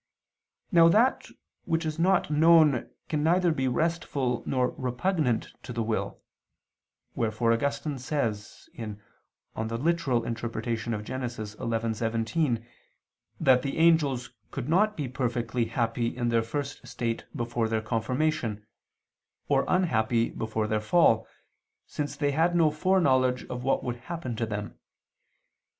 [0.71, 1.27] Now that
[1.65, 6.19] which is not known can neither be restful nor repugnant to the will:
[7.13, 8.99] wherefore Augustine says (Gen.
[9.55, 9.99] ad lit.
[9.99, 10.27] xi, 17)
[13.39, 18.65] that the angels could not be perfectly happy in their first state before their confirmation,
[19.47, 21.27] or unhappy before their fall,
[21.85, 24.79] since they had no foreknowledge of what would happen to them.